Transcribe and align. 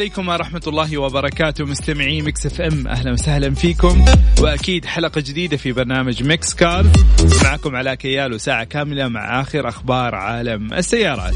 عليكم 0.00 0.28
ورحمة 0.28 0.62
الله 0.66 0.98
وبركاته. 0.98 1.64
مستمعي 1.64 2.22
Mix 2.22 2.46
FM 2.46 2.86
أهلا 2.88 3.12
وسهلا 3.12 3.54
فيكم. 3.54 4.04
وأكيد 4.40 4.84
حلقة 4.84 5.20
جديدة 5.20 5.56
في 5.56 5.72
برنامج 5.72 6.22
Mix 6.22 6.54
Car. 6.54 6.86
معكم 7.44 7.76
علاء 7.76 7.94
كيال 7.94 8.32
وساعة 8.32 8.64
كاملة 8.64 9.08
مع 9.08 9.40
آخر 9.40 9.68
أخبار 9.68 10.14
عالم 10.14 10.74
السيارات. 10.74 11.34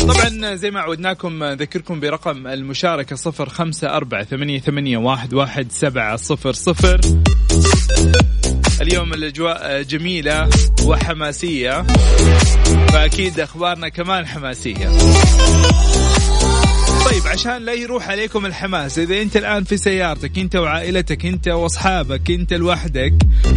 طبعا 0.00 0.54
زي 0.54 0.70
ما 0.70 0.80
عودناكم 0.80 1.44
نذكركم 1.44 2.00
برقم 2.00 2.46
المشاركة 2.46 3.16
صفر 3.16 3.48
خمسة 3.48 3.96
أربعة 3.96 4.24
ثمانية, 4.24 4.60
ثمانية 4.60 4.98
واحد, 4.98 5.34
واحد 5.34 5.72
سبعة 5.72 6.16
صفر 6.16 6.52
صفر. 6.52 7.00
اليوم 8.84 9.12
الأجواء 9.14 9.82
جميلة 9.82 10.48
وحماسية 10.82 11.86
فأكيد 12.88 13.40
أخبارنا 13.40 13.88
كمان 13.88 14.26
حماسية. 14.26 14.88
طيب 17.04 17.26
عشان 17.26 17.56
لا 17.64 17.72
يروح 17.72 18.08
عليكم 18.08 18.46
الحماس 18.46 18.98
إذا 18.98 19.22
أنت 19.22 19.36
الآن 19.36 19.64
في 19.64 19.76
سيارتك 19.76 20.38
أنت 20.38 20.56
وعائلتك 20.56 21.26
أنت 21.26 21.48
وأصحابك 21.48 22.30
أنت 22.30 22.52
لوحدك 22.52 23.14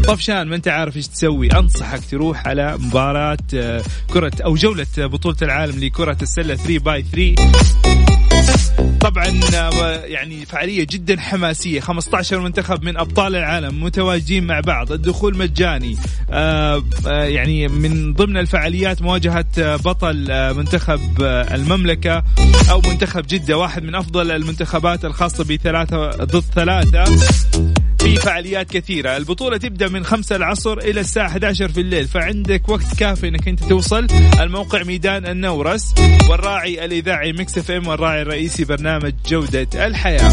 طفشان 0.07 0.47
ما 0.47 0.55
أنت 0.55 0.67
عارف 0.67 0.97
إيش 0.97 1.07
تسوي 1.07 1.51
أنصحك 1.51 2.01
تروح 2.11 2.47
على 2.47 2.77
مباراة 2.77 3.37
آه، 3.53 3.83
كرة 4.13 4.31
أو 4.45 4.55
جولة 4.55 4.87
بطولة 4.97 5.37
العالم 5.41 5.79
لكرة 5.79 6.17
السلة 6.21 6.55
3 6.55 6.79
باي 6.79 7.05
3 7.11 8.86
طبعا 9.01 9.27
آه، 9.55 10.05
يعني 10.05 10.45
فعالية 10.45 10.87
جدا 10.89 11.19
حماسية. 11.19 11.79
15 11.79 12.39
منتخب 12.39 12.83
من 12.83 12.97
أبطال 12.97 13.35
العالم 13.35 13.83
متواجدين 13.83 14.47
مع 14.47 14.59
بعض. 14.59 14.91
الدخول 14.91 15.37
مجاني. 15.37 15.97
آه، 16.31 16.83
آه، 17.07 17.23
يعني 17.23 17.67
من 17.67 18.13
ضمن 18.13 18.37
الفعاليات 18.37 19.01
مواجهة 19.01 19.75
بطل 19.75 20.27
منتخب 20.57 20.99
المملكة 21.21 22.23
أو 22.71 22.81
منتخب 22.81 23.27
جدة 23.27 23.57
واحد 23.57 23.83
من 23.83 23.95
أفضل 23.95 24.31
المنتخبات 24.31 25.05
الخاصة 25.05 25.43
بثلاثة 25.43 26.09
ضد 26.09 26.43
ثلاثة. 26.55 27.03
في 28.07 28.15
فعاليات 28.15 28.71
كثيرة. 28.71 29.17
البطولة 29.17 29.57
تبدأ 29.57 29.87
من 29.87 30.05
5 30.05 30.35
العصر 30.35 30.77
إلى 30.77 30.99
الساعة 30.99 31.27
11 31.27 31.69
في 31.69 31.81
الليل. 31.81 32.07
فعندك 32.07 32.69
وقت 32.69 32.95
كافي 32.99 33.27
أنك 33.27 33.47
أنت 33.47 33.63
توصل. 33.63 34.07
الموقع 34.39 34.83
ميدان 34.83 35.25
النورس. 35.25 35.93
والراعي 36.29 36.85
الإذاعي 36.85 37.33
Mix 37.33 37.57
FM. 37.57 37.87
والراعي 37.87 38.21
الرئيسي 38.21 38.65
برنامج 38.65 39.13
جودة 39.25 39.87
الحياة. 39.87 40.31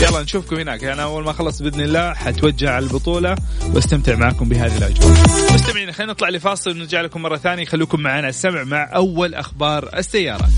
يلا 0.00 0.22
نشوفكم 0.22 0.56
هناك. 0.56 0.84
أنا 0.84 1.02
أول 1.02 1.24
ما 1.24 1.32
خلص 1.32 1.62
بإذن 1.62 1.80
الله 1.80 2.14
حتوجه 2.14 2.70
على 2.70 2.84
البطولة 2.84 3.36
واستمتع 3.74 4.14
معكم 4.14 4.48
بهذه 4.48 4.76
الأجواء. 4.78 5.12
مستمعين 5.54 5.92
خلينا 5.92 6.12
نطلع 6.12 6.28
لفاصل 6.28 6.70
ونرجع 6.70 7.00
لكم 7.00 7.22
مرة 7.22 7.36
ثانية. 7.36 7.64
خلوكم 7.64 8.00
معنا. 8.00 8.28
السمع 8.28 8.64
مع 8.64 8.90
أول 8.94 9.34
أخبار 9.34 9.90
السيارات. 9.96 10.50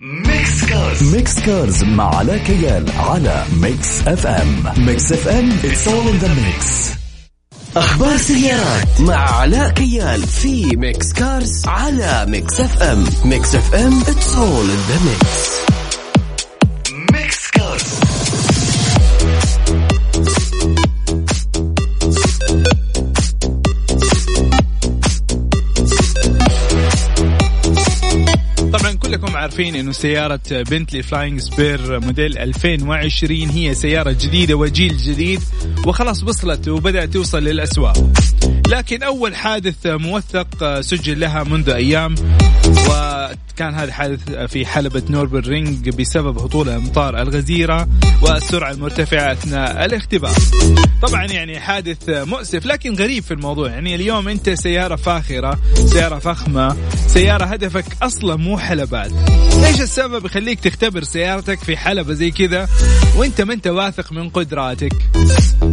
Mix 0.00 0.64
Cars 0.68 1.02
Mix 1.02 1.40
Cars 1.40 1.84
مع 1.84 2.16
علاء 2.16 2.38
كيال 2.38 2.90
على 2.96 3.44
Mix 3.60 3.88
FM 4.06 4.64
Mix 4.76 5.12
FM 5.12 5.50
it's 5.50 5.86
all 5.86 6.08
in 6.08 6.24
the 6.24 6.28
mix. 6.28 6.66
أخبار 7.76 8.16
سيارات 8.16 9.00
مع 9.00 9.40
علاء 9.40 9.70
كيال 9.70 10.22
في 10.26 10.76
Mix 10.76 11.12
Cars 11.12 11.66
على 11.66 12.26
Mix 12.28 12.60
FM 12.60 13.04
Mix 13.24 13.54
FM 13.54 14.00
all 14.02 14.66
in 14.68 14.90
the 14.90 14.98
mix. 15.06 15.26
Mix 15.26 15.55
كلكم 29.06 29.36
عارفين 29.36 29.74
إنه 29.74 29.92
سيارة 29.92 30.40
Bentley 30.50 31.02
Flying 31.02 31.40
Spur 31.40 32.00
موديل 32.00 32.38
2020 32.38 33.32
هي 33.50 33.74
سيارة 33.74 34.10
جديدة 34.10 34.54
وجيل 34.54 34.96
جديد 34.96 35.40
وخلاص 35.86 36.22
وصلت 36.22 36.68
وبدأت 36.68 37.12
توصل 37.12 37.38
للأسواق. 37.38 38.10
لكن 38.68 39.02
أول 39.02 39.36
حادث 39.36 39.86
موثق 39.86 40.80
سجل 40.80 41.20
لها 41.20 41.44
منذ 41.44 41.70
أيام 41.70 42.14
وكان 43.56 43.74
هذا 43.74 43.92
حادث 43.92 44.32
في 44.32 44.66
حلبة 44.66 45.02
Nürburgring 45.10 45.88
بسبب 45.88 46.38
هطول 46.38 46.68
الأمطار 46.68 47.22
الغزيرة 47.22 47.88
والسرعة 48.22 48.70
المرتفعة 48.70 49.32
أثناء 49.32 49.84
الاختبار. 49.84 50.34
طبعا 51.02 51.24
يعني 51.24 51.60
حادث 51.60 52.08
مؤسف 52.08 52.66
لكن 52.66 52.94
غريب 52.94 53.22
في 53.22 53.34
الموضوع. 53.34 53.70
يعني 53.70 53.94
اليوم 53.94 54.28
أنت 54.28 54.50
سيارة 54.50 54.96
فاخرة 54.96 55.58
سيارة 55.74 56.18
فخمة 56.18 56.76
سيارة 57.06 57.44
هدفك 57.44 57.84
أصلا 58.02 58.36
مو 58.36 58.58
حلبات. 58.58 59.12
إيش 59.64 59.80
السبب 59.80 60.26
يخليك 60.26 60.60
تختبر 60.60 61.02
سيارتك 61.02 61.58
في 61.58 61.76
حلبة 61.76 62.12
زي 62.14 62.30
كذا؟ 62.30 62.68
وأنت 63.16 63.40
ما 63.40 63.52
أنت 63.52 63.66
واثق 63.66 64.12
من 64.12 64.28
قدراتك. 64.28 64.92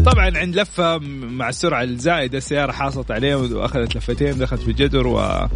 طبعا 0.05 0.37
عند 0.37 0.55
لفة 0.55 0.97
مع 1.29 1.49
السرعة 1.49 1.83
الزائدة 1.83 2.37
السيارة 2.37 2.71
حاصلت 2.71 3.11
عليه 3.11 3.35
وأخذت 3.35 3.95
لفتين 3.95 4.37
دخلت 4.37 4.61
في 4.61 4.71
الجدر 4.71 5.07
و 5.07 5.47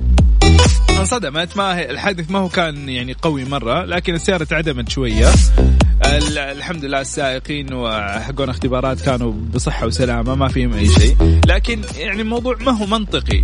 انصدمت. 1.00 1.58
ما 1.58 1.78
هي 1.78 1.90
الحادث 1.90 2.32
ما 2.32 2.40
هو 2.40 2.50
كان 2.50 2.90
يعني 2.90 3.14
قوي 3.22 3.46
مرة 3.46 3.86
لكن 3.86 4.14
السيارة 4.16 4.44
تعدمت 4.44 4.90
شوية. 4.90 5.30
ال- 6.06 6.38
الحمد 6.38 6.86
لله 6.86 7.02
السائقين 7.02 7.74
وحقون 7.74 8.50
اختبارات 8.50 9.02
كانوا 9.02 9.34
بصحة 9.54 9.88
وسلامة 9.88 10.36
ما 10.36 10.48
فيهم 10.48 10.74
أي 10.74 10.88
شيء. 10.90 11.16
لكن 11.48 11.82
يعني 11.98 12.22
الموضوع 12.22 12.56
ما 12.62 12.72
هو 12.72 12.86
منطقي. 12.86 13.44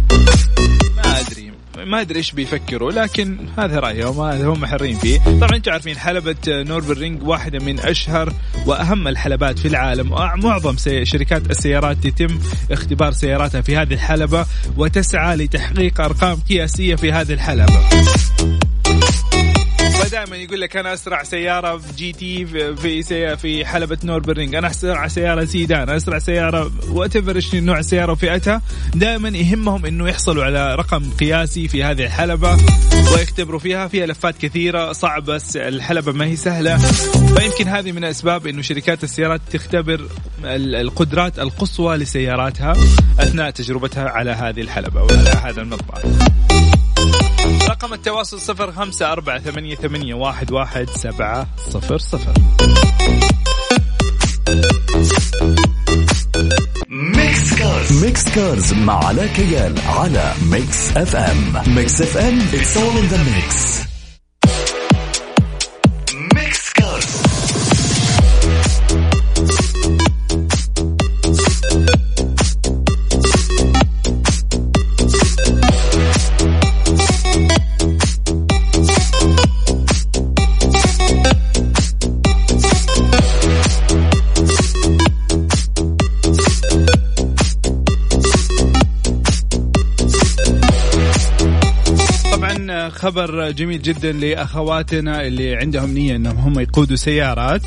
ما 0.96 1.20
أدري. 1.20 1.53
ما 1.86 2.02
أدري 2.02 2.18
إيش 2.18 2.32
بيفكروا 2.32 2.92
لكن 2.92 3.38
هذا 3.58 3.80
رايهم 3.80 4.22
هذا 4.22 4.48
هم 4.48 4.66
حرين 4.66 4.96
فيه. 4.96 5.20
طبعا 5.20 5.56
أنتم 5.56 5.72
عارفين 5.72 5.98
حلبة 5.98 6.36
Nürburgring 6.48 7.24
واحدة 7.24 7.60
من 7.60 7.80
أشهر 7.80 8.34
وأهم 8.66 9.08
الحلبات 9.08 9.60
في 9.60 9.68
العالم 9.68 10.12
ومعظم 10.12 10.76
شركات 11.04 11.50
السيارات 11.50 12.06
يتم 12.06 12.40
اختبار 12.72 13.12
سياراتها 13.12 13.62
في 13.62 13.78
هذه 13.78 13.94
الحلبة 13.94 14.46
وتسعى 14.78 15.36
لتحقيق 15.36 16.02
أرقام 16.02 16.38
قياسية 16.50 16.96
في 16.96 17.12
هذه 17.12 17.34
الحلبة. 17.34 17.80
فدائما 20.14 20.36
يقول 20.38 20.62
لك 20.62 20.78
أنا 20.78 20.94
أسرع 20.94 21.24
سيارة 21.24 21.78
في 21.78 21.94
GT 21.94 22.46
في 22.46 22.76
في, 23.04 23.38
في 23.38 23.66
حلبة 23.66 23.98
Nürburgring 24.04 24.56
أنا 24.56 24.68
أسرع 24.68 25.08
سيارة 25.08 25.46
سيدان 25.46 25.80
أنا 25.82 25.96
أسرع 25.96 26.20
سيارة 26.20 26.72
what 26.90 27.16
إيش 27.16 27.56
نوع 27.56 27.80
السيارة 27.80 28.12
وفئتها 28.12 28.62
دائما 28.96 29.30
يهمهم 29.30 29.86
إنه 29.86 30.10
يحصلوا 30.10 30.44
على 30.44 30.76
رقم 30.76 31.12
قياسي 31.20 31.68
في 31.68 31.84
هذه 31.84 32.06
الحلبة 32.06 32.58
ويختبروا 33.14 33.60
فيها. 33.60 33.88
فيها 33.88 34.06
لفات 34.06 34.38
كثيرة 34.38 34.92
صعبه 34.92 35.42
الحلبة 35.56 36.12
ما 36.12 36.26
هي 36.26 36.36
سهلة. 36.36 36.78
فيمكن 37.38 37.68
هذه 37.68 37.92
من 37.92 38.04
الاسباب 38.04 38.48
إنه 38.48 38.62
شركات 38.62 39.04
السيارات 39.04 39.42
تختبر 39.52 40.08
ال- 40.44 40.76
القدرات 40.76 41.40
القصوى 41.40 41.98
لسياراتها 41.98 42.72
أثناء 43.20 43.50
تجربتها 43.50 44.10
على 44.10 44.32
هذه 44.32 44.62
الحلبة 44.62 45.04
وعلى 45.04 45.30
هذا 45.30 45.62
المقطع 45.62 46.02
رقم 47.74 47.94
التواصل 47.94 48.40
صفر 48.40 48.72
خمسة 48.72 49.12
أربعة 49.12 49.40
ثمانية, 49.40 49.76
ثمانية 49.76 50.14
واحد, 50.14 50.52
واحد 50.52 50.90
سبعة 50.90 51.48
صفر 51.70 51.98
صفر. 51.98 52.34
Mix 56.90 57.54
Cars 57.54 58.04
Mix 58.04 58.30
Cars 58.30 58.74
مع 58.74 59.06
علاء 59.06 59.28
كيال 59.28 59.76
على 59.88 60.34
Mix 60.52 60.98
FM 60.98 61.54
Mix 61.76 62.02
FM 62.02 62.40
it's 62.40 62.78
all 62.78 62.98
in 62.98 63.14
the 63.14 63.18
mix. 63.18 63.93
خبر 93.04 93.52
جميل 93.52 93.82
جدا 93.82 94.12
لأخواتنا 94.12 95.28
اللي 95.28 95.56
عندهم 95.56 95.94
نية 95.94 96.16
إنهم 96.16 96.38
هم 96.38 96.60
يقودوا 96.60 96.96
سيارات. 96.96 97.62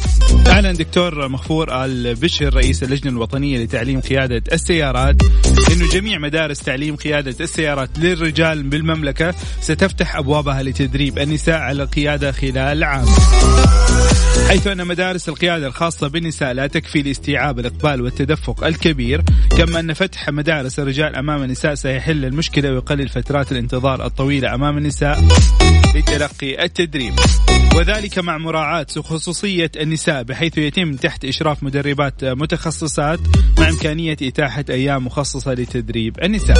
اعلن 0.47 0.73
دكتور 0.73 1.29
مغفور 1.29 1.85
ال 1.85 2.15
بشر 2.15 2.55
رئيس 2.55 2.83
اللجنة 2.83 3.13
الوطنية 3.13 3.65
لتعليم 3.65 4.01
قيادة 4.01 4.43
السيارات. 4.53 5.23
إنه 5.73 5.89
جميع 5.93 6.19
مدارس 6.19 6.59
تعليم 6.59 6.97
قيادة 6.97 7.35
السيارات 7.41 7.99
للرجال 7.99 8.63
بالمملكة 8.63 9.35
ستفتح 9.61 10.17
أبوابها 10.17 10.63
لتدريب 10.63 11.19
النساء 11.19 11.59
على 11.59 11.83
القيادة 11.83 12.33
خلال 12.33 12.85
عام. 12.85 13.07
حيث 14.49 14.67
أن 14.67 14.87
مدارس 14.87 15.29
القيادة 15.29 15.67
الخاصة 15.67 16.09
بالنساء 16.09 16.53
لا 16.53 16.67
تكفي 16.67 17.03
لاستيعاب 17.03 17.59
الإقبال 17.59 18.03
والتدفق 18.03 18.65
الكبير 18.65 19.23
كما 19.59 19.81
أن 19.81 19.93
فتح 19.93 20.31
مدارس 20.31 20.79
الرجال 20.79 21.17
أمام 21.17 21.43
النساء 21.43 21.75
سيحل 21.75 22.25
المشكلة 22.25 22.73
ويقلل 22.73 23.09
فترات 23.09 23.53
الانتظار 23.53 24.07
الطويلة 24.07 24.55
أمام 24.55 24.79
النساء. 24.79 25.26
لتلقي 25.95 26.65
التدريب. 26.65 27.15
وذلك 27.77 28.19
مع 28.19 28.39
مراعاة 28.39 28.87
خصوصية 28.99 29.71
النساء 29.77 30.23
بحيث 30.23 30.59
يتم 30.59 30.97
تحت 30.97 31.25
إشراف 31.25 31.63
مدربات 31.63 32.25
متخصصات 32.25 33.21
مع 33.59 33.69
إمكانية 33.69 34.17
إتاحة 34.23 34.65
أيام 34.71 35.07
مخصصة 35.07 35.53
لتدريب 35.53 36.17
النساء. 36.23 36.59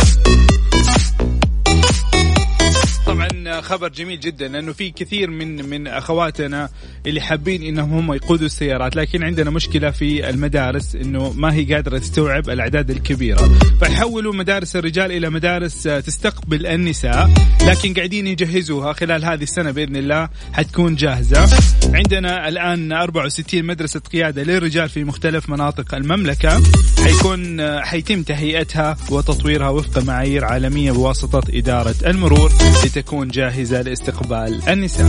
خبر 3.61 3.89
جميل 3.89 4.21
جدا 4.21 4.49
لأنه 4.49 4.73
في 4.73 4.91
كثير 4.91 5.31
من 5.31 5.69
من 5.69 5.87
أخواتنا 5.87 6.69
اللي 7.07 7.21
حابين 7.21 7.63
إنهم 7.63 7.93
هم 7.93 8.13
يقودوا 8.13 8.47
السيارات 8.47 8.97
لكن 8.97 9.23
عندنا 9.23 9.51
مشكلة 9.51 9.91
في 9.91 10.31
المدارس 10.31 10.95
إنه 10.95 11.33
ما 11.33 11.55
هي 11.55 11.75
قادرة 11.75 11.99
تستوعب 11.99 12.51
الأعداد 12.51 12.91
الكبيرة. 12.91 13.59
فحولوا 13.81 14.35
مدارس 14.35 14.77
الرجال 14.77 15.13
إلى 15.13 15.31
مدارس 15.31 15.83
تستقبل 15.83 16.67
النساء 16.67 17.31
لكن 17.67 17.95
قاعدين 17.95 18.27
يجهزوها 18.27 18.93
خلال 18.93 19.25
هذه 19.25 19.43
السنة 19.43 19.71
بإذن 19.71 19.97
الله 19.97 20.29
حتكون 20.53 20.95
جاهزة. 20.95 21.49
عندنا 21.95 22.49
الآن 22.49 22.93
64 22.93 23.65
مدرسة 23.65 24.01
قيادة 24.01 24.43
للرجال 24.43 24.89
في 24.89 25.05
مختلف 25.05 25.49
مناطق 25.49 25.95
المملكة. 25.95 26.63
حيكون 27.05 27.61
حيتم 27.85 28.23
تهيئتها 28.23 28.97
وتطويرها 29.11 29.69
وفق 29.69 30.03
معايير 30.03 30.45
عالمية 30.45 30.93
بواسطة 30.93 31.43
إدارة 31.55 31.95
المرور 32.07 32.53
لتكون 32.85 33.29
جاهزة 33.47 33.83
لاستقبال 33.83 34.69
النساء. 34.69 35.07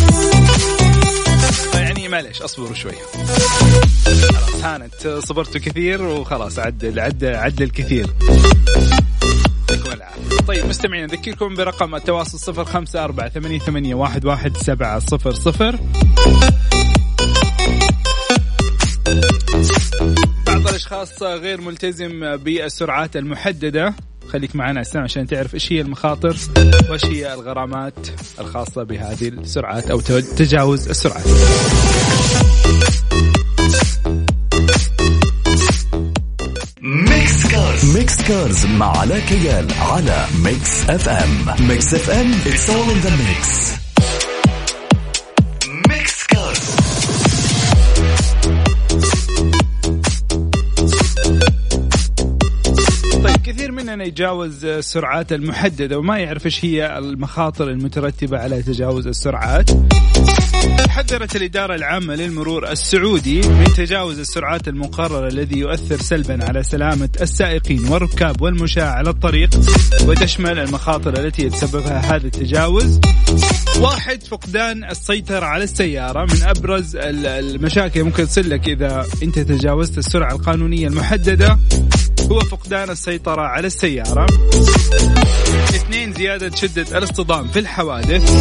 يعني 1.73 2.07
معلش 2.07 2.41
اصبروا 2.41 2.73
شوي. 2.73 2.91
خلاص 4.05 4.63
هانت 4.63 5.07
صبرتوا 5.07 5.61
كثير 5.61 6.01
وخلاص 6.01 6.59
عدل 6.59 6.99
عدل 6.99 7.35
عدل 7.35 7.63
الكثير 7.63 8.07
طيب 10.47 10.65
مستمعين 10.65 11.03
نذكركم 11.03 11.55
برقم 11.55 11.95
التواصل 11.95 12.39
صفر 12.39 12.65
خمسة 12.65 13.03
أربعة 13.03 13.29
ثمانية, 13.29 13.59
ثمانية 13.59 13.95
واحد, 13.95 14.25
واحد 14.25 14.57
سبعة 14.57 14.99
صفر 14.99 15.33
صفر. 15.33 15.79
بعض 20.47 20.67
الأشخاص 20.67 21.23
غير 21.23 21.61
ملتزم 21.61 22.35
بالسرعات 22.35 23.15
المحددة. 23.15 23.93
خليك 24.29 24.55
معنا 24.55 24.81
اسلام 24.81 25.03
عشان 25.03 25.27
تعرف 25.27 25.53
إيش 25.53 25.71
هي 25.71 25.81
المخاطر 25.81 26.37
وإيش 26.89 27.05
هي 27.05 27.33
الغرامات 27.33 28.07
الخاصة 28.39 28.83
بهذه 28.83 29.27
السرعات 29.27 29.91
أو 29.91 29.99
تجاوز 30.37 30.89
السرعات. 30.89 31.25
Mix 36.81 37.47
Cars. 37.47 37.97
Mix 37.97 38.21
Cars 38.21 38.65
مع 38.65 38.97
علاء 38.97 39.19
كيال 39.19 39.67
على 39.79 40.25
Mix 40.43 40.89
FM. 40.89 41.67
Mix 41.67 41.93
FM 41.93 42.31
it's 42.31 42.69
all 42.69 42.91
in 42.91 43.07
the 43.07 43.11
mix. 43.11 43.76
يجاوز 54.07 54.65
السرعات 54.65 55.33
المحددة 55.33 55.99
وما 55.99 56.17
يعرف 56.17 56.45
إيش 56.45 56.65
هي 56.65 56.97
المخاطر 56.97 57.69
المترتبة 57.69 58.37
على 58.37 58.61
تجاوز 58.61 59.07
السرعات. 59.07 59.69
حذرت 60.89 61.35
الإدارة 61.35 61.75
العامة 61.75 62.15
للمرور 62.15 62.71
السعودي 62.71 63.41
من 63.41 63.73
تجاوز 63.75 64.19
السرعات 64.19 64.67
المقررة 64.67 65.27
الذي 65.27 65.59
يؤثر 65.59 65.97
سلبا 65.97 66.45
على 66.45 66.63
سلامة 66.63 67.09
السائقين 67.21 67.87
والركاب 67.87 68.41
والمشاة 68.41 68.89
على 68.89 69.09
الطريق 69.09 69.49
وتشمل 70.05 70.59
المخاطر 70.59 71.19
التي 71.19 71.43
يتسببها 71.43 72.15
هذا 72.15 72.25
التجاوز. 72.25 72.99
واحد 73.79 74.23
فقدان 74.23 74.83
السيطرة 74.83 75.45
على 75.45 75.63
السيارة 75.63 76.25
من 76.25 76.43
أبرز 76.43 76.95
المشاكل. 76.95 78.03
ممكن 78.03 78.27
تصير 78.27 78.47
لك 78.47 78.67
إذا 78.67 79.05
أنت 79.23 79.39
تجاوزت 79.39 79.97
السرعة 79.97 80.31
القانونية 80.31 80.87
المحددة. 80.87 81.59
هو 82.31 82.39
فقدان 82.39 82.89
السيطرة 82.89 83.41
على 83.41 83.67
السيارة. 83.67 84.25
اثنين 85.69 86.13
زيادة 86.13 86.55
شدة 86.55 86.97
الاصطدام 86.97 87.47
في 87.47 87.59
الحوادث. 87.59 88.31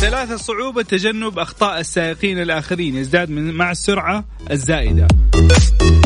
ثلاثة 0.00 0.36
صعوبة 0.36 0.82
تجنب 0.82 1.38
أخطاء 1.38 1.80
السائقين 1.80 2.42
الآخرين 2.42 2.96
يزداد 2.96 3.30
من 3.30 3.54
مع 3.54 3.70
السرعة 3.70 4.24
الزائدة. 4.50 5.08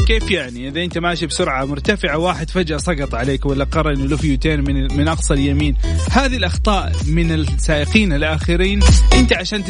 كيف 0.06 0.30
يعني؟ 0.30 0.68
إذا 0.68 0.84
أنت 0.84 0.98
ماشي 0.98 1.26
بسرعة 1.26 1.64
مرتفعة 1.64 2.18
واحد 2.18 2.50
فجأة 2.50 2.76
سقط 2.76 3.14
عليك 3.14 3.46
ولا 3.46 3.64
قرر 3.64 3.92
انه 3.92 4.06
له 4.06 4.18
يوتين 4.24 4.60
من 4.60 4.96
من 4.96 5.08
أقصى 5.08 5.34
اليمين. 5.34 5.76
هذه 6.10 6.36
الأخطاء 6.36 6.92
من 7.06 7.32
السائقين 7.32 8.12
الآخرين. 8.12 8.80
أنت 9.12 9.32
عشان. 9.32 9.60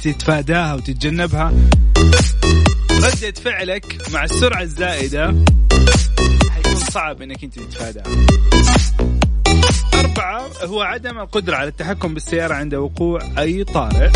تتفاداها 0.00 0.74
وتتجنبها 0.74 1.52
ردة 3.06 3.32
فعلك 3.32 4.10
مع 4.12 4.24
السرعة 4.24 4.62
الزائدة 4.62 5.34
حيكون 6.50 6.76
صعب 6.76 7.22
إنك 7.22 7.44
أنت 7.44 7.58
تتفاداها 7.58 8.26
أربعة 9.94 10.48
هو 10.64 10.82
عدم 10.82 11.18
القدرة 11.18 11.56
على 11.56 11.68
التحكم 11.68 12.14
بالسيارة 12.14 12.54
عند 12.54 12.74
وقوع 12.74 13.20
أي 13.38 13.64
طارئ. 13.64 14.10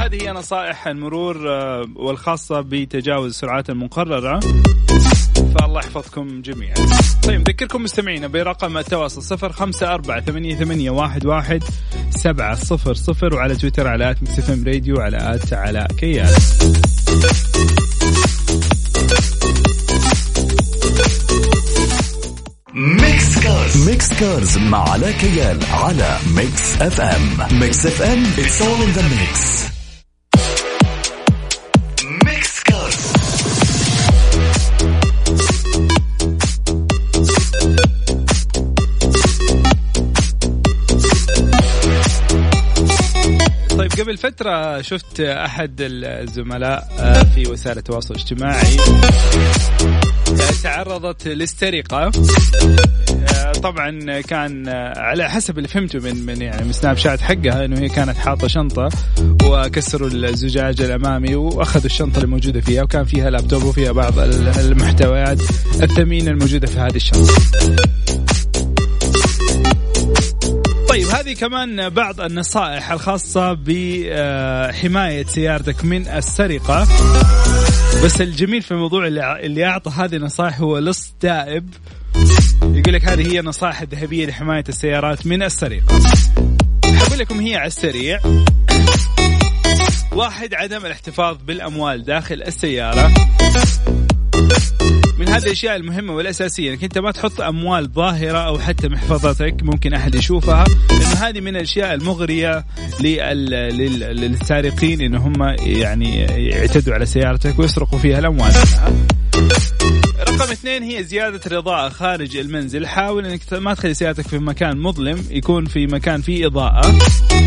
هذه 0.00 0.22
هي 0.22 0.32
نصائح 0.32 0.86
المرور 0.86 1.50
آه، 1.50 1.88
والخاصة 1.96 2.60
بتجاوز 2.60 3.28
السرعات 3.30 3.70
المقررة. 3.70 4.40
فالله 5.58 5.80
يحفظكم 5.80 6.42
جميعا. 6.42 6.74
طيب 7.22 7.40
نذكركم 7.40 7.82
مستمعينا 7.82 8.26
برقم 8.26 8.78
التواصل 8.78 9.22
صفر 9.22 9.52
خمسة 9.52 9.94
أربعة 9.94 10.20
ثمانية, 10.20 10.56
ثمانية 10.56 10.90
واحد, 10.90 11.26
واحد 11.26 11.64
سبعة 12.10 12.54
صفر 12.54 12.94
صفر 12.94 13.34
وعلى 13.34 13.56
تويتر 13.56 13.88
على 13.88 14.10
at 14.10 14.22
MixFM 14.22 14.64
Radio 14.66 15.00
على 15.00 15.34
at 15.34 15.52
علاء 15.52 15.88
كيال 15.98 16.34
Mix 22.74 23.38
Cars. 23.38 23.88
Mix 23.88 24.12
Cars 24.20 24.58
مع 24.58 24.90
علاء 24.90 25.12
كيال 25.12 25.58
على 25.70 26.18
Mix 26.36 26.82
FM. 26.82 27.60
Mix 27.60 27.86
FM 27.86 28.24
it's 28.24 28.60
all 28.60 28.98
the 28.98 29.02
mix. 29.02 29.70
قبل 44.00 44.16
فترة 44.16 44.80
شفت 44.82 45.20
أحد 45.20 45.76
الزملاء 45.80 46.88
في 47.34 47.50
وسائل 47.50 47.78
التواصل 47.78 48.14
الاجتماعي 48.14 48.76
تعرضت 50.62 51.28
للسرقة 51.28 52.10
طبعا 53.62 54.20
كان 54.20 54.68
على 54.96 55.30
حسب 55.30 55.58
اللي 55.58 55.68
فهمته 55.68 55.98
من 55.98 56.26
من 56.26 56.42
يعني 56.42 56.64
من 56.64 56.72
سناب 56.72 56.96
شات 56.96 57.20
حقها 57.20 57.64
إنه 57.64 57.80
هي 57.80 57.88
كانت 57.88 58.16
حاطة 58.16 58.48
شنطة 58.48 58.88
وكسروا 59.44 60.08
الزجاج 60.08 60.82
الأمامي 60.82 61.34
وأخذوا 61.34 61.86
الشنطة 61.86 62.18
الموجوده 62.22 62.60
فيها 62.60 62.82
وكان 62.82 63.04
فيها 63.04 63.30
لابتوب 63.30 63.64
وفيها 63.64 63.92
بعض 63.92 64.18
المحتويات 64.58 65.40
الثمينة 65.82 66.30
الموجودة 66.30 66.66
في 66.66 66.78
هذه 66.78 66.96
الشنطة. 66.96 67.34
طيب 70.90 71.08
هذه 71.08 71.32
كمان 71.32 71.88
بعض 71.88 72.20
النصائح 72.20 72.90
الخاصة 72.90 73.52
بحماية 73.52 75.26
سيارتك 75.26 75.84
من 75.84 76.08
السرقة. 76.08 76.88
بس 78.04 78.20
الجميل 78.20 78.62
في 78.62 78.70
الموضوع 78.70 79.06
اللي, 79.06 79.66
أعطى 79.66 79.90
هذه 79.90 80.16
النصائح 80.16 80.60
هو 80.60 80.78
لص 80.78 81.12
دائب. 81.22 81.74
يقول 82.62 82.94
لك 82.94 83.04
هذه 83.08 83.32
هي 83.32 83.40
النصائح 83.40 83.80
الذهبية 83.80 84.26
لحماية 84.26 84.64
السيارات 84.68 85.26
من 85.26 85.42
السرقة. 85.42 86.00
أقول 86.84 87.18
لكم 87.18 87.40
هي 87.40 87.56
على 87.56 87.66
السريع. 87.66 88.20
واحد 90.12 90.54
عدم 90.54 90.86
الاحتفاظ 90.86 91.36
بالأموال 91.44 92.04
داخل 92.04 92.42
السيارة. 92.42 93.12
من 95.20 95.28
هذه 95.28 95.42
الأشياء 95.42 95.76
المهمة 95.76 96.14
والأساسية 96.14 96.70
إنك 96.70 96.84
أنت 96.84 96.98
ما 96.98 97.10
تحط 97.10 97.40
أموال 97.40 97.92
ظاهرة 97.92 98.38
أو 98.38 98.58
حتى 98.58 98.88
محفظتك 98.88 99.54
ممكن 99.62 99.94
أحد 99.94 100.14
يشوفها 100.14 100.64
لأنه 100.90 101.14
هذه 101.14 101.40
من 101.40 101.56
الأشياء 101.56 101.94
المغرية 101.94 102.64
للسارقين 104.10 105.00
إن 105.00 105.14
هم 105.14 105.56
يعني 105.58 106.16
يعتدوا 106.20 106.94
على 106.94 107.06
سيارتك 107.06 107.58
ويسرقوا 107.58 107.98
فيها 107.98 108.18
الأموال. 108.18 108.52
رقم 110.28 110.52
اثنين 110.52 110.82
هي 110.82 111.04
زيادة 111.04 111.40
الإضاءة 111.46 111.88
خارج 111.88 112.36
المنزل. 112.36 112.86
حاول 112.86 113.26
أنك 113.26 113.40
ما 113.52 113.74
تخلي 113.74 113.94
سيارتك 113.94 114.28
في 114.28 114.38
مكان 114.38 114.78
مظلم 114.78 115.24
يكون 115.30 115.64
في 115.64 115.86
مكان 115.86 116.20
فيه 116.20 116.46
إضاءة. 116.46 116.98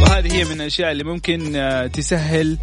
وهذه 0.01 0.34
هي 0.34 0.44
من 0.44 0.62
الأشياء 0.62 0.92
اللي 0.92 1.03
ممكن 1.03 1.56
آه، 1.56 1.88
تسهل 1.88 2.58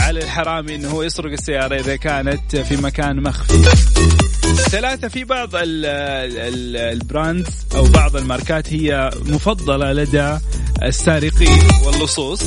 على 0.00 0.20
الحرامي 0.20 0.74
إنه 0.74 0.88
هو 0.88 1.02
يسرق 1.02 1.32
السيارة 1.32 1.80
إذا 1.80 1.96
كانت 1.96 2.56
في 2.56 2.76
مكان 2.76 3.22
مخفي. 3.22 4.25
ثلاثة 4.54 5.08
في 5.08 5.24
بعض 5.24 5.50
البراندز 5.54 7.66
أو 7.74 7.84
بعض 7.84 8.16
الماركات 8.16 8.72
هي 8.72 9.10
مفضلة 9.26 9.92
لدى 9.92 10.38
السارقين 10.82 11.58
واللصوص. 11.84 12.42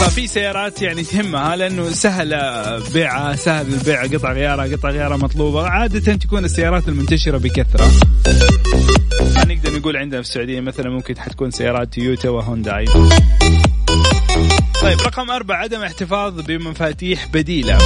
ففي 0.00 0.26
سيارات 0.26 0.82
يعني 0.82 1.02
تهمها 1.02 1.56
لأنه 1.56 1.90
سهل 1.90 2.28
بيعها 2.92 3.36
سهل 3.36 3.66
البيع. 3.66 4.06
قطع 4.06 4.32
غيارها 4.32 4.76
قطع 4.76 4.90
غيارها 4.90 5.16
مطلوبة. 5.16 5.68
عادة 5.68 6.14
تكون 6.14 6.44
السيارات 6.44 6.88
المنتشرة 6.88 7.38
بكثرة. 7.38 7.90
نقدر 9.46 9.78
نقول 9.78 9.96
عندنا 9.96 10.22
في 10.22 10.28
السعودية 10.28 10.60
مثلا 10.60 10.90
ممكن 10.90 11.18
حتكون 11.18 11.50
سيارات 11.50 11.94
تويوتا 11.94 12.28
وهونداي. 12.28 12.84
طيب 14.82 15.00
رقم 15.00 15.30
أربعة 15.30 15.56
عدم 15.56 15.82
احتفاظ 15.82 16.40
بمفاتيح 16.40 17.26
بديلة. 17.26 17.78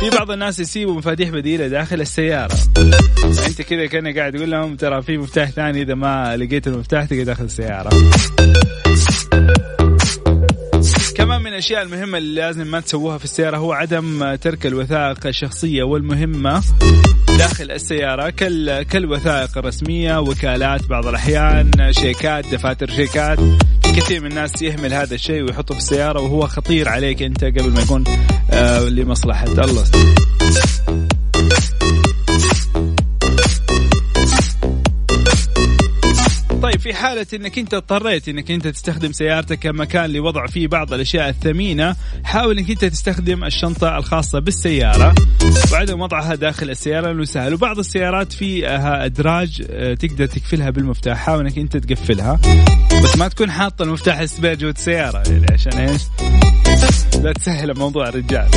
في 0.00 0.10
بعض 0.16 0.30
الناس 0.30 0.60
يسيبوا 0.60 0.94
مفاتيح 0.94 1.30
بديلة 1.30 1.68
داخل 1.68 2.00
السيارة. 2.00 2.56
أنت 3.46 3.62
كذا 3.62 3.86
كان 3.86 4.18
قاعد 4.18 4.32
تقول 4.32 4.50
لهم 4.50 4.76
ترى 4.76 5.02
في 5.02 5.18
مفتاح 5.18 5.50
ثاني 5.50 5.82
إذا 5.82 5.94
ما 5.94 6.36
لقيت 6.36 6.66
المفتاح 6.66 7.04
تلقى 7.04 7.24
داخل 7.24 7.44
السيارة. 7.44 7.90
كمان 11.16 11.40
من 11.40 11.46
الأشياء 11.46 11.82
المهمة 11.82 12.18
اللي 12.18 12.40
لازم 12.40 12.66
ما 12.66 12.80
تسووها 12.80 13.18
في 13.18 13.24
السيارة 13.24 13.56
هو 13.56 13.72
عدم 13.72 14.34
ترك 14.34 14.66
الوثائق 14.66 15.26
الشخصية 15.26 15.82
والمهمة 15.82 16.62
داخل 17.38 17.70
السيارة. 17.70 18.30
كال 18.30 18.82
كالوثائق 18.82 19.58
الرسمية 19.58 20.20
وكالات 20.20 20.86
بعض 20.86 21.06
الأحيان 21.06 21.70
شيكات 21.90 22.46
دفاتر 22.46 22.90
شيكات. 22.90 23.38
كثير 23.92 24.20
من 24.20 24.30
الناس 24.30 24.62
يهمل 24.62 24.94
هذا 24.94 25.14
الشيء 25.14 25.42
ويحطه 25.42 25.74
في 25.74 25.80
السيارة 25.80 26.20
وهو 26.20 26.46
خطير 26.46 26.88
عليك 26.88 27.22
أنت 27.22 27.44
قبل 27.44 27.70
ما 27.70 27.80
يكون 27.80 28.04
آه 28.50 28.80
لمصلحة 28.80 29.46
الله. 29.46 29.84
طيب 36.76 36.82
في 36.82 36.94
حالة 36.94 37.26
إنك 37.34 37.58
أنت 37.58 37.74
اضطريت 37.74 38.28
إنك 38.28 38.50
أنت 38.50 38.68
تستخدم 38.68 39.12
سيارتك 39.12 39.58
كمكان 39.58 40.10
لوضع 40.10 40.46
فيه 40.46 40.68
بعض 40.68 40.92
الأشياء 40.92 41.28
الثمينة 41.28 41.96
حاول 42.24 42.58
إنك 42.58 42.70
أنت 42.70 42.84
تستخدم 42.84 43.44
الشنطة 43.44 43.98
الخاصة 43.98 44.38
بالسيارة. 44.38 45.14
وعدم 45.72 46.00
وضعها 46.00 46.34
داخل 46.34 46.70
السيارة 46.70 47.06
لأنه 47.06 47.24
سهل 47.24 47.54
وبعض 47.54 47.78
السيارات 47.78 48.32
فيها 48.32 49.04
إدراج 49.04 49.62
آه، 49.70 49.94
تقدر 49.94 50.26
تقفلها 50.26 50.70
بالمفتاح. 50.70 51.18
حاول 51.18 51.40
إنك 51.40 51.58
أنت 51.58 51.76
تقفلها. 51.76 52.40
بس 53.04 53.16
ما 53.16 53.28
تكون 53.28 53.50
حاطة 53.50 53.82
المفتاح 53.82 54.18
السبير 54.18 54.54
جوة 54.54 54.70
السيارة 54.70 55.22
يعني 55.28 55.46
عشان 55.52 55.72
إيش؟ 55.72 56.02
لا 57.22 57.32
تسهل 57.32 57.78
موضوع 57.78 58.08
الرجال 58.08 58.48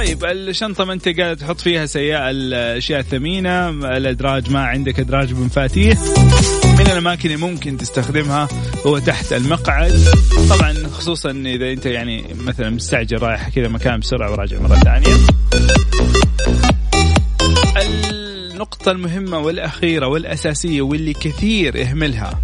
طيب 0.00 0.24
الشنطة 0.24 0.84
ما 0.84 0.92
انت 0.92 1.08
قاعد 1.08 1.36
تحط 1.36 1.60
فيها 1.60 1.86
سيئة 1.86 2.30
الأشياء 2.30 3.00
الثمينة 3.00 3.68
الإدراج 3.68 4.50
ما 4.50 4.60
عندك 4.60 5.00
إدراج 5.00 5.32
بمفاتيح 5.32 5.98
من 6.78 6.86
الأماكن 6.86 7.30
اللي 7.30 7.46
ممكن 7.46 7.76
تستخدمها 7.76 8.48
هو 8.86 8.98
تحت 8.98 9.32
المقعد. 9.32 9.92
طبعا 10.50 10.74
خصوصا 10.92 11.30
إذا 11.30 11.72
أنت 11.72 11.86
يعني 11.86 12.24
مثلا 12.46 12.70
مستعجل 12.70 13.18
رايح 13.18 13.48
كذا 13.48 13.68
مكان 13.68 14.00
بسرعة 14.00 14.30
وراجع 14.30 14.60
مرة 14.60 14.76
ثانية. 14.76 15.16
النقطة 17.82 18.90
المهمة 18.90 19.38
والأخيرة 19.38 20.06
والأساسية 20.06 20.82
واللي 20.82 21.12
كثير 21.12 21.76
يهملها 21.76 22.40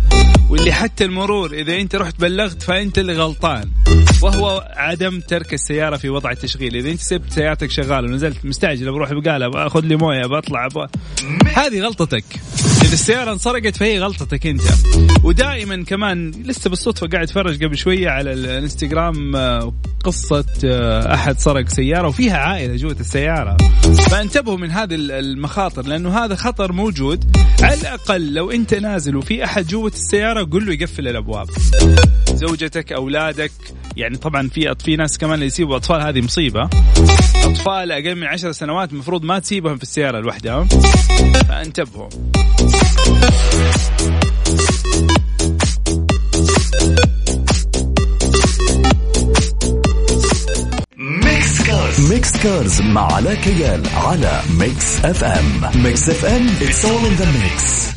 واللي 0.51 0.73
حتى 0.73 1.05
المرور 1.05 1.53
إذا 1.53 1.77
أنت 1.77 1.97
رحت 1.97 2.21
بلغت 2.21 2.63
فأنت 2.63 2.99
اللي 2.99 3.13
غلطان. 3.13 3.71
وهو 4.23 4.73
عدم 4.77 5.21
ترك 5.21 5.55
السيارة 5.55 5.97
في 5.97 6.09
وضع 6.09 6.31
التشغيل. 6.31 6.77
إذا 6.77 6.91
أنت 6.91 7.01
سبت 7.01 7.33
سيارتك 7.33 7.71
شغالة 7.71 8.09
ونزلت 8.09 8.45
مستعجل 8.45 8.93
بروح 8.93 9.13
بقالة 9.13 9.49
بأخذ 9.49 9.81
لي 9.81 9.97
موية 9.97 10.27
بطلع 10.27 10.69
هذه 11.57 11.81
غلطتك. 11.81 12.25
إذا 12.83 12.93
السيارة 12.93 13.33
انسرقت 13.33 13.77
فهي 13.77 13.99
غلطتك 13.99 14.47
أنت. 14.47 14.63
ودائما 15.25 15.85
كمان 15.85 16.31
لسه 16.31 16.71
بالصدفة 16.71 17.07
قاعد 17.07 17.23
أتفرج 17.23 17.65
قبل 17.65 17.77
شوية 17.77 18.09
على 18.09 18.33
الانستغرام 18.33 19.37
آه، 19.37 19.73
قصة 20.05 20.45
آه، 20.65 21.15
أحد 21.15 21.39
سرق 21.39 21.69
سيارة 21.69 22.09
وفيها 22.09 22.37
عائلة 22.37 22.77
جوة 22.77 22.97
السيارة. 23.01 23.57
فانتبهوا 24.11 24.57
من 24.57 24.71
هذه 24.71 24.95
المخاطر 24.95 25.87
لأنه 25.87 26.19
هذا 26.25 26.35
خطر 26.35 26.73
موجود. 26.73 27.37
على 27.63 27.75
الأقل 27.75 28.35
لو 28.35 28.51
أنت 28.51 28.75
نازل 28.75 29.17
وفي 29.17 29.45
أحد 29.45 29.67
جوة 29.67 29.93
السيارة 29.95 30.45
قل 30.45 30.67
له 30.67 30.73
يقفل 30.73 31.09
الأبواب. 31.09 31.49
زوجتك 32.35 32.93
أولادك 32.93 33.53
يعني 33.97 34.17
طبعا 34.17 34.49
في 34.49 34.75
في 34.85 34.97
ناس 34.97 35.19
كمان 35.19 35.35
اللي 35.35 35.47
يسيبوا 35.47 35.77
أطفال 35.77 36.01
هذه 36.01 36.21
مصيبة. 36.21 36.71
أطفال 37.57 37.93
أقل 37.93 38.15
من 38.15 38.25
عشر 38.25 38.53
سنوات 38.53 38.93
المفروض 38.93 39.25
ما 39.25 39.39
تسيبهم 39.39 39.77
في 39.77 39.83
السيارة 39.83 40.21
لوحدهم 40.21 40.69
فانتبهوا. 41.49 42.09
Mix 50.97 51.63
Cars 51.67 52.13
Mix 52.13 52.37
Cars 52.37 52.81
مع 52.81 53.13
علاء 53.13 53.35
كيال 53.35 53.83
على 53.95 54.41
Mix 54.59 55.05
FM 55.05 55.83
Mix 55.83 56.09
FM 56.09 56.47
it's 56.49 56.85
all 56.85 57.07
in 57.07 57.21
the 57.21 57.27
mix. 57.27 57.96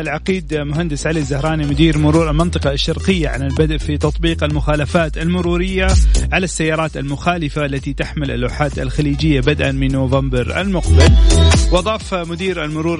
العقيد 0.00 0.54
مهندس 0.54 1.06
علي 1.06 1.20
الزهراني 1.20 1.66
مدير 1.66 1.98
مرور 1.98 2.30
المنطقة 2.30 2.72
الشرقية 2.72 3.28
عن 3.28 3.42
البدء 3.42 3.78
في 3.78 3.98
تطبيق 3.98 4.44
المخالفات 4.44 5.18
المرورية 5.18 5.88
على 6.32 6.44
السيارات 6.44 6.96
المخالفة 6.96 7.64
التي 7.64 7.92
تحمل 7.92 8.30
اللوحات 8.30 8.78
الخليجية 8.78 9.40
بدءا 9.40 9.72
من 9.72 9.92
نوفمبر 9.92 10.60
المقبل. 10.60 11.12
وأضاف 11.72 12.14
مدير 12.14 12.64
المرور 12.64 12.98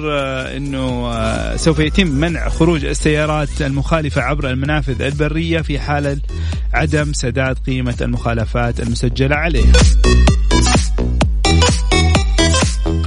أنه 0.57 1.55
سوف 1.55 1.79
يتم 1.79 2.07
منع 2.07 2.49
خروج 2.49 2.85
السيارات 2.85 3.61
المخالفة 3.61 4.21
عبر 4.21 4.49
المنافذ 4.49 5.01
البرية 5.01 5.61
في 5.61 5.79
حالة 5.79 6.17
عدم 6.73 7.13
سداد 7.13 7.57
قيمة 7.67 7.95
المخالفات 8.01 8.79
المسجلة 8.79 9.35
عليها. 9.35 9.73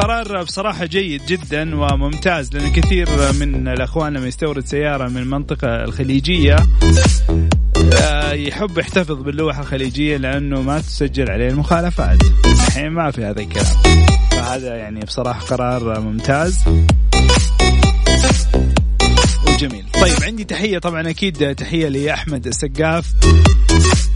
قرار 0.03 0.43
بصراحة 0.43 0.85
جيد 0.85 1.27
جدا 1.27 1.75
وممتاز 1.75 2.55
لأن 2.55 2.73
كثير 2.73 3.09
من 3.41 3.69
الأخوان 3.69 4.13
لما 4.13 4.27
يستورد 4.27 4.67
سيارة 4.67 5.09
من 5.09 5.17
المنطقة 5.17 5.85
الخليجية 5.85 6.57
آه، 8.03 8.33
يحب 8.33 8.79
يحتفظ 8.79 9.23
باللوحة 9.23 9.61
الخليجية 9.61 10.17
لأنه 10.17 10.63
ما 10.63 10.81
تسجل 10.81 11.31
عليه 11.31 11.49
المخالفات. 11.49 12.19
الحين 12.45 12.89
ما 12.89 13.11
في 13.11 13.25
هذا 13.25 13.41
الكلام. 13.41 13.83
فهذا 14.31 14.77
يعني 14.77 15.01
بصراحة 15.01 15.41
قرار 15.41 16.01
ممتاز. 16.01 16.59
جميل. 19.69 19.85
طيب 20.01 20.23
عندي 20.23 20.45
تحية 20.45 20.79
طبعا 20.79 21.11
أكيد 21.11 21.55
تحية 21.55 21.89
لأحمد 21.89 22.47
السقاف. 22.47 23.07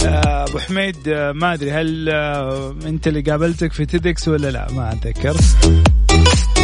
آه، 0.07 0.45
أبو 0.45 0.59
حميد 0.59 0.97
آه، 1.09 1.33
ما 1.33 1.55
أدري 1.55 1.71
هل 1.71 2.09
آه، 2.09 2.75
أنت 2.87 3.09
اللي 3.09 3.21
قابلتك 3.21 3.73
في 3.73 3.87
تيدكس 3.87 4.29
ولا 4.29 4.51
لا؟ 4.51 4.73
ما 4.73 4.93
أتذكر. 4.93 5.37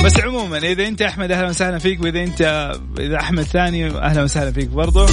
بس 0.05 0.21
عموما 0.21 0.59
إذا 0.59 0.89
أنت 0.89 1.03
أحمد 1.03 1.31
أهلا 1.33 1.49
وسهلا 1.49 1.79
فيك 1.79 2.03
وإذا 2.03 2.23
أنت 2.23 2.73
إذا 2.99 3.17
أحمد 3.17 3.43
ثاني 3.43 3.87
أهلا 3.87 4.23
وسهلا 4.23 4.53
فيك 4.53 4.69
برضو. 4.69 5.07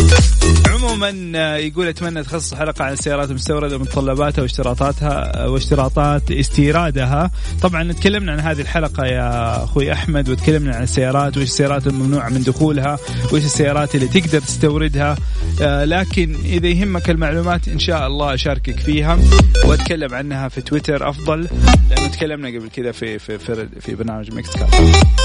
عموما 0.67 1.09
يقول 1.57 1.87
أتمنى 1.87 2.23
تخصص 2.23 2.53
حلقة 2.53 2.85
عن 2.85 2.93
السيارات 2.93 3.29
المستوردة 3.29 3.75
ومتطلباتها 3.75 4.41
واشتراطاتها 4.41 5.45
واشتراطات 5.45 6.31
استيرادها. 6.31 7.31
طبعا 7.61 7.91
تكلمنا 7.91 8.31
عن 8.31 8.39
هذه 8.39 8.61
الحلقة 8.61 9.05
يا 9.05 9.63
أخوي 9.63 9.93
أحمد 9.93 10.29
وتكلمنا 10.29 10.75
عن 10.75 10.83
السيارات 10.83 11.37
وإيش 11.37 11.49
السيارات 11.49 11.87
الممنوعة 11.87 12.29
من 12.29 12.43
دخولها 12.43 12.99
وإيش 13.31 13.45
السيارات 13.45 13.95
اللي 13.95 14.07
تقدر 14.07 14.39
تستوردها. 14.39 15.17
لكن 15.61 16.35
إذا 16.45 16.67
يهمك 16.67 17.09
المعلومات 17.09 17.67
إن 17.67 17.79
شاء 17.79 18.07
الله 18.07 18.33
أشاركك 18.33 18.79
فيها 18.79 19.19
وأتكلم 19.65 20.13
عنها 20.13 20.47
في 20.47 20.61
تويتر 20.61 21.09
أفضل 21.09 21.47
لأنه 21.89 22.07
تكلمنا 22.07 22.47
قبل 22.47 22.69
كذا 22.69 22.91
في 22.91 23.19
في 23.19 23.39
في, 23.39 23.67
في 23.81 23.95
برنامج 23.95 24.33
Mix 24.33 24.55
Cars. 24.55 24.69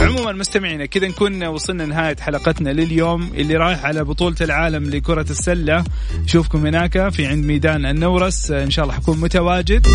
عموما 0.00 0.32
مستمعينا 0.32 0.86
كذا 0.86 1.08
نكون 1.08 1.44
وصلنا 1.44 1.86
نهايه 1.86 2.16
حلقتنا 2.20 2.70
لليوم 2.70 3.30
اللي 3.34 3.56
رايح 3.56 3.84
على 3.84 4.04
بطولة 4.04 4.36
العالم 4.40 4.90
لكرة 4.90 5.26
السلة. 5.30 5.84
اشوفكم 6.24 6.66
هناك 6.66 7.08
في 7.08 7.26
عند 7.26 7.44
ميدان 7.44 7.86
النورس. 7.86 8.50
إن 8.50 8.70
شاء 8.70 8.84
الله 8.84 8.96
حكون 8.96 9.20
متواجد. 9.20 9.86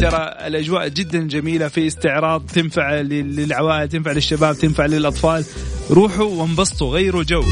ترى 0.00 0.34
الأجواء 0.46 0.88
جدا 0.88 1.18
جميلة 1.28 1.68
في 1.68 1.86
استعراض 1.86 2.46
تنفع 2.46 3.00
للعوائل 3.00 3.88
تنفع 3.88 4.12
للشباب 4.12 4.58
تنفع 4.58 4.86
للأطفال. 4.86 5.44
روحوا 5.90 6.24
وانبسطوا 6.24 6.94
غيروا 6.94 7.22
جو. 7.22 7.44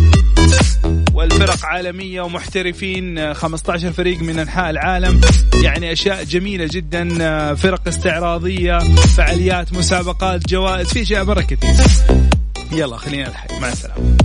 والفرق 1.20 1.66
عالمية 1.66 2.20
ومحترفين 2.20 3.34
15 3.34 3.92
فريق 3.92 4.18
من 4.18 4.38
أنحاء 4.38 4.70
العالم. 4.70 5.20
يعني 5.64 5.92
أشياء 5.92 6.24
جميلة 6.24 6.68
جدا 6.72 7.54
فرق 7.54 7.88
استعراضية 7.88 8.78
فعاليات 9.16 9.72
مسابقات 9.72 10.48
جوائز 10.48 10.88
في 10.88 11.02
أشياء 11.02 11.24
مرة 11.24 11.40
كثير 11.40 11.70
يلا 12.72 12.96
خلينا 12.96 13.28
نلحق. 13.28 13.60
مع 13.60 13.68
السلامة. 13.68 14.16